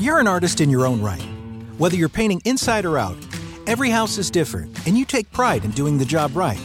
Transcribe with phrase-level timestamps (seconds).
[0.00, 1.20] You're an artist in your own right.
[1.76, 3.18] Whether you're painting inside or out,
[3.66, 6.58] every house is different, and you take pride in doing the job right.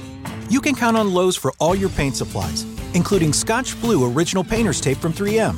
[0.49, 2.63] You can count on Lowe's for all your paint supplies,
[2.93, 5.57] including Scotch Blue Original Painter's Tape from 3M.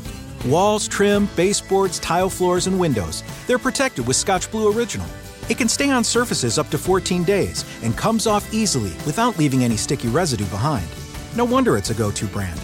[0.49, 5.05] Walls, trim, baseboards, tile floors, and windows, they're protected with Scotch Blue Original.
[5.47, 9.63] It can stay on surfaces up to 14 days and comes off easily without leaving
[9.63, 10.87] any sticky residue behind.
[11.35, 12.59] No wonder it's a go to brand.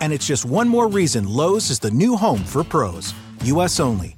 [0.00, 3.14] And it's just one more reason Lowe's is the new home for pros.
[3.44, 4.17] US only.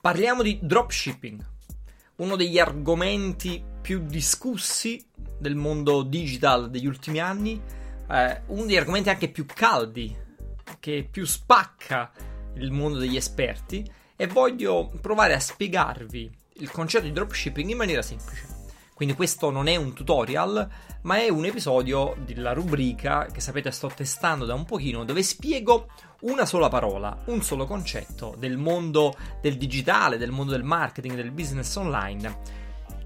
[0.00, 1.44] Parliamo di dropshipping,
[2.16, 5.04] uno degli argomenti più discussi
[5.38, 7.60] del mondo digital degli ultimi anni,
[8.08, 10.16] eh, uno degli argomenti anche più caldi,
[10.78, 12.12] che più spacca
[12.54, 18.02] il mondo degli esperti e voglio provare a spiegarvi il concetto di dropshipping in maniera
[18.02, 18.57] semplice.
[18.98, 20.68] Quindi questo non è un tutorial,
[21.02, 25.86] ma è un episodio della rubrica che sapete sto testando da un pochino, dove spiego
[26.22, 31.30] una sola parola, un solo concetto del mondo del digitale, del mondo del marketing, del
[31.30, 32.40] business online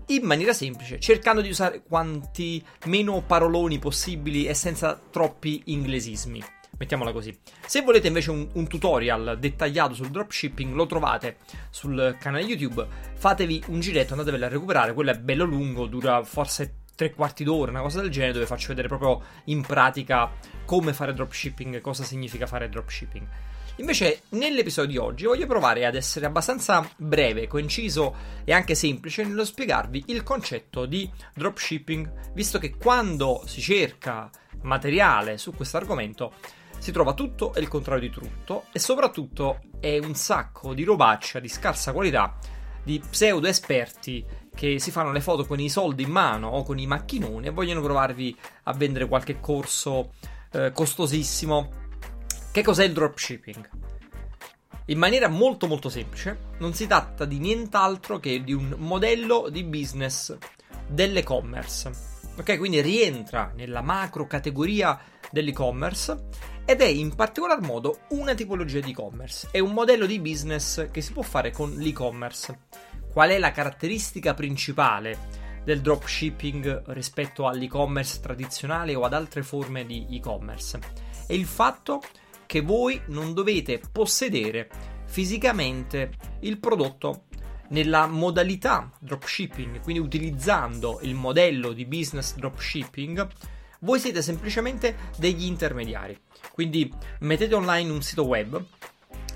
[0.06, 6.42] in maniera semplice, cercando di usare quanti meno paroloni possibili e senza troppi inglesismi.
[6.82, 7.38] Mettiamola così.
[7.64, 11.36] Se volete invece un, un, tutorial dettagliato sul dropshipping, lo trovate
[11.70, 12.84] sul canale YouTube.
[13.14, 14.92] Fatevi un giretto, andatevelo a recuperare.
[14.92, 18.68] Quello è bello lungo, dura forse tre quarti d'ora, una cosa del genere, dove faccio
[18.68, 20.28] vedere proprio in pratica
[20.64, 23.28] come fare dropshipping, cosa significa fare dropshipping.
[23.76, 29.44] Invece, nell'episodio di oggi voglio provare ad essere abbastanza breve, conciso e anche semplice nello
[29.44, 34.28] spiegarvi il concetto di dropshipping, visto che quando si cerca
[34.62, 36.34] materiale su questo argomento
[36.82, 41.38] si trova tutto e il contrario di tutto e soprattutto è un sacco di robaccia
[41.38, 42.36] di scarsa qualità
[42.82, 46.80] di pseudo esperti che si fanno le foto con i soldi in mano o con
[46.80, 50.14] i macchinoni e vogliono provarvi a vendere qualche corso
[50.50, 51.70] eh, costosissimo.
[52.50, 53.70] Che cos'è il dropshipping?
[54.86, 59.62] In maniera molto molto semplice, non si tratta di nient'altro che di un modello di
[59.62, 60.36] business
[60.88, 62.10] dell'e-commerce.
[62.38, 64.98] Ok, quindi rientra nella macro categoria
[65.30, 69.48] dell'e-commerce ed è in particolar modo una tipologia di e-commerce.
[69.50, 72.60] È un modello di business che si può fare con l'e-commerce.
[73.12, 80.06] Qual è la caratteristica principale del dropshipping rispetto all'e-commerce tradizionale o ad altre forme di
[80.10, 80.78] e-commerce?
[81.26, 82.00] È il fatto
[82.46, 84.68] che voi non dovete possedere
[85.06, 87.24] fisicamente il prodotto
[87.68, 93.26] nella modalità dropshipping, quindi utilizzando il modello di business dropshipping,
[93.82, 96.18] voi siete semplicemente degli intermediari.
[96.52, 98.62] Quindi mettete online un sito web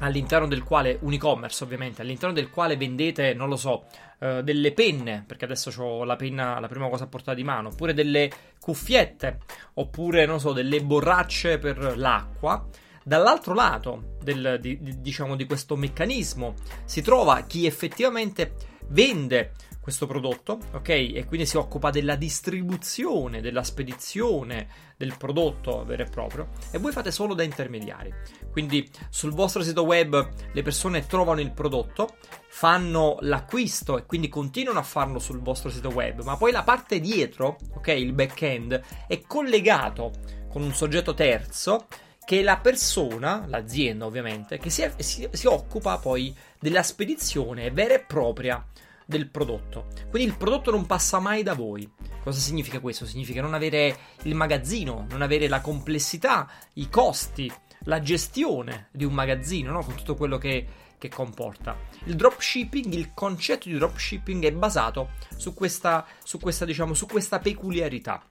[0.01, 3.87] all'interno del quale un e-commerce ovviamente, all'interno del quale vendete, non lo so,
[4.19, 7.69] uh, delle penne, perché adesso ho la penna, la prima cosa a portata di mano,
[7.69, 8.31] oppure delle
[8.61, 9.39] cuffiette,
[9.75, 12.67] oppure, non so, delle borracce per l'acqua.
[13.03, 18.55] Dall'altro lato del, di, diciamo, di questo meccanismo si trova chi effettivamente
[18.89, 19.53] vende
[19.86, 20.88] questo prodotto, ok?
[20.88, 24.66] E quindi si occupa della distribuzione, della spedizione
[24.97, 28.12] del prodotto vero e proprio e voi fate solo da intermediari.
[28.50, 32.16] Quindi sul vostro sito web le persone trovano il prodotto,
[32.48, 36.98] fanno l'acquisto e quindi continuano a farlo sul vostro sito web, ma poi la parte
[36.98, 40.10] dietro, ok, il back-end è collegato
[40.48, 41.86] con un soggetto terzo
[42.24, 47.94] che è la persona, l'azienda ovviamente, che si, si, si occupa poi della spedizione vera
[47.94, 48.66] e propria
[49.06, 49.87] del prodotto.
[50.11, 51.89] Quindi il prodotto non passa mai da voi.
[52.22, 53.06] Cosa significa questo?
[53.06, 57.50] Significa non avere il magazzino, non avere la complessità, i costi,
[57.84, 59.83] la gestione di un magazzino, no?
[59.83, 60.66] con tutto quello che,
[60.99, 61.78] che comporta.
[62.05, 67.39] Il dropshipping, il concetto di dropshipping è basato su questa, su questa, diciamo, su questa
[67.39, 68.25] peculiarità.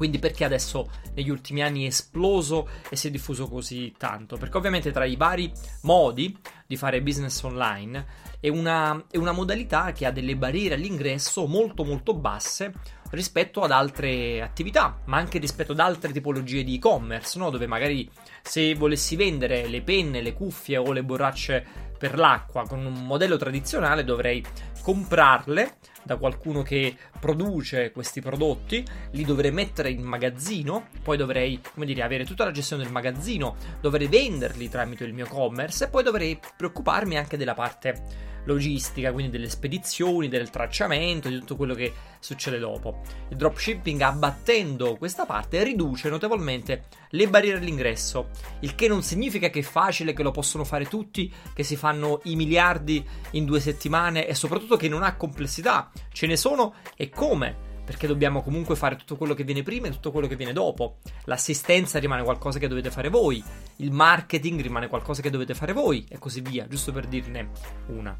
[0.00, 4.38] Quindi perché adesso negli ultimi anni è esploso e si è diffuso così tanto?
[4.38, 5.52] Perché ovviamente tra i vari
[5.82, 6.34] modi
[6.70, 8.06] di fare business online
[8.38, 12.72] è una, è una modalità che ha delle barriere all'ingresso molto molto basse
[13.10, 17.50] rispetto ad altre attività, ma anche rispetto ad altre tipologie di e-commerce, no?
[17.50, 18.08] dove magari
[18.40, 23.36] se volessi vendere le penne, le cuffie o le borracce per l'acqua con un modello
[23.36, 24.42] tradizionale dovrei
[24.80, 31.84] comprarle da qualcuno che produce questi prodotti, li dovrei mettere in magazzino, poi dovrei, come
[31.84, 36.02] dire, avere tutta la gestione del magazzino, dovrei venderli tramite il mio commerce e poi
[36.02, 41.90] dovrei preoccuparmi anche della parte logistica, quindi delle spedizioni, del tracciamento, di tutto quello che
[42.18, 43.00] succede dopo.
[43.30, 48.28] Il dropshipping abbattendo questa parte riduce notevolmente le barriere all'ingresso,
[48.60, 52.20] il che non significa che è facile, che lo possono fare tutti, che si fanno
[52.24, 55.90] i miliardi in due settimane e soprattutto che non ha complessità.
[56.12, 57.69] Ce ne sono e come?
[57.90, 60.98] Perché dobbiamo comunque fare tutto quello che viene prima e tutto quello che viene dopo.
[61.24, 63.42] L'assistenza rimane qualcosa che dovete fare voi,
[63.78, 67.50] il marketing rimane qualcosa che dovete fare voi e così via, giusto per dirne
[67.88, 68.16] una.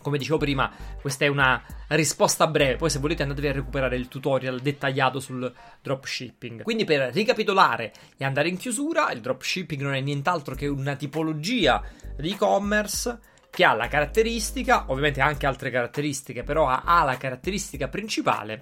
[0.00, 0.70] Come dicevo prima,
[1.00, 5.52] questa è una risposta breve, poi se volete andatevi a recuperare il tutorial dettagliato sul
[5.82, 6.62] dropshipping.
[6.62, 11.82] Quindi per ricapitolare e andare in chiusura, il dropshipping non è nient'altro che una tipologia
[12.16, 13.18] di e-commerce
[13.54, 18.60] che ha la caratteristica, ovviamente anche altre caratteristiche, però ha, ha la caratteristica principale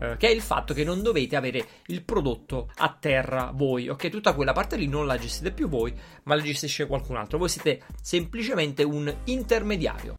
[0.00, 4.08] eh, che è il fatto che non dovete avere il prodotto a terra voi, ok?
[4.08, 5.94] Tutta quella parte lì non la gestite più voi,
[6.24, 7.36] ma la gestisce qualcun altro.
[7.36, 10.14] Voi siete semplicemente un intermediario.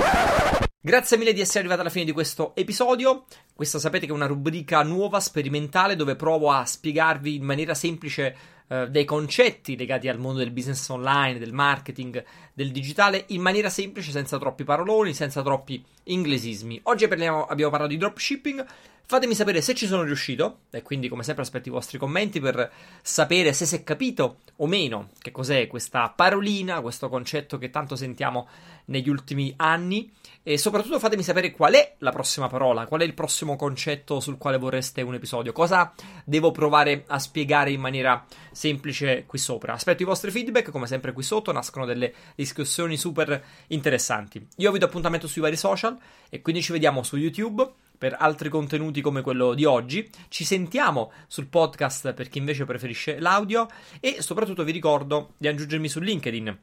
[0.84, 3.26] Grazie mille di essere arrivati alla fine di questo episodio.
[3.54, 8.36] Questa sapete che è una rubrica nuova, sperimentale, dove provo a spiegarvi in maniera semplice
[8.68, 13.70] eh, dei concetti legati al mondo del business online, del marketing, del digitale in maniera
[13.70, 16.80] semplice, senza troppi paroloni, senza troppi inglesismi.
[16.86, 18.66] Oggi parliamo, abbiamo parlato di dropshipping.
[19.06, 22.72] Fatemi sapere se ci sono riuscito, e quindi come sempre aspetto i vostri commenti per
[23.02, 27.98] sapere se si è capito o meno che cos'è questa parolina, questo concetto che tanto
[27.98, 28.48] sentiamo
[28.86, 30.10] negli ultimi anni.
[30.44, 34.38] E soprattutto fatemi sapere qual è la prossima parola, qual è il prossimo concetto sul
[34.38, 35.94] quale vorreste un episodio, cosa
[36.24, 39.74] devo provare a spiegare in maniera semplice qui sopra.
[39.74, 44.48] Aspetto i vostri feedback, come sempre qui sotto nascono delle discussioni super interessanti.
[44.58, 45.98] Io vi do appuntamento sui vari social
[46.30, 47.70] e quindi ci vediamo su YouTube
[48.02, 50.10] per altri contenuti come quello di oggi.
[50.28, 53.68] Ci sentiamo sul podcast per chi invece preferisce l'audio
[54.00, 56.58] e soprattutto vi ricordo di aggiungermi su LinkedIn.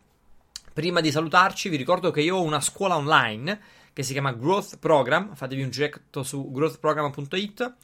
[0.72, 3.60] Prima di salutarci vi ricordo che io ho una scuola online
[3.92, 7.74] che si chiama Growth Program, fatevi un giretto su growthprogram.it,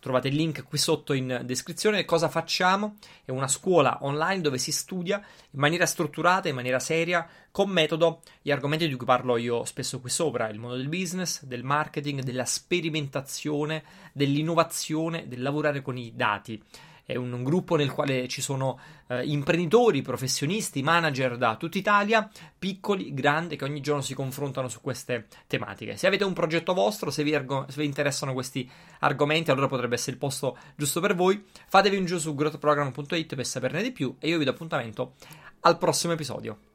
[0.00, 2.04] trovate il link qui sotto in descrizione.
[2.04, 2.96] Cosa facciamo?
[3.24, 5.16] È una scuola online dove si studia
[5.50, 10.00] in maniera strutturata, in maniera seria, con metodo, gli argomenti di cui parlo io spesso
[10.00, 16.12] qui sopra, il mondo del business, del marketing, della sperimentazione, dell'innovazione, del lavorare con i
[16.14, 16.62] dati
[17.08, 22.28] è un, gruppo nel quale ci sono eh, imprenditori, professionisti, manager da tutta Italia,
[22.58, 25.96] piccoli, grandi, che ogni giorno si confrontano su queste tematiche.
[25.96, 29.94] Se avete un progetto vostro, se vi, argo- se vi interessano questi argomenti, allora potrebbe
[29.94, 31.42] essere il posto giusto per voi.
[31.66, 35.14] Fatevi un giro su growthprogram.it per saperne di più e io vi do appuntamento
[35.60, 36.67] al prossimo episodio.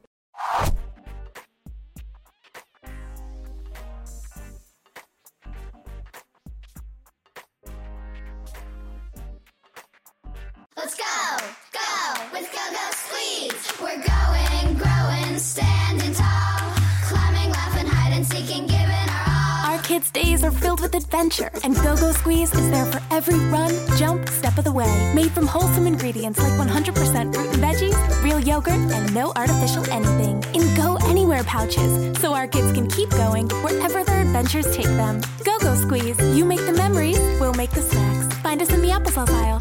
[19.94, 23.70] Kids' days are filled with adventure, and Go Go Squeeze is there for every run,
[23.96, 25.12] jump, step of the way.
[25.14, 30.42] Made from wholesome ingredients like 100% fruit and veggies, real yogurt, and no artificial anything.
[30.54, 35.20] In Go Anywhere pouches, so our kids can keep going wherever their adventures take them.
[35.44, 38.34] Go Go Squeeze, you make the memories, we'll make the snacks.
[38.38, 39.60] Find us in the applesauce aisle.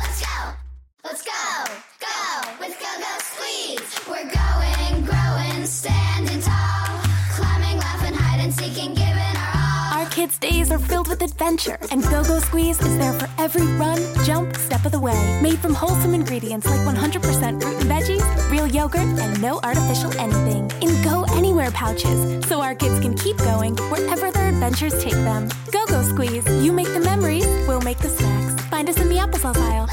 [10.24, 14.00] Kids' days are filled with adventure, and Go Go Squeeze is there for every run,
[14.24, 15.20] jump, step of the way.
[15.42, 20.72] Made from wholesome ingredients like 100% fruit and veggies, real yogurt, and no artificial anything.
[20.82, 25.50] In Go Anywhere pouches, so our kids can keep going wherever their adventures take them.
[25.72, 28.64] Go Go Squeeze, you make the memories, we'll make the snacks.
[28.68, 29.90] Find us in the applesauce aisle.